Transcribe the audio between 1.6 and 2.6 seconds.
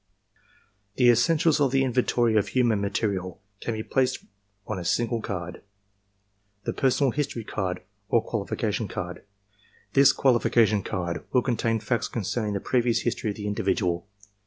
of the inventory of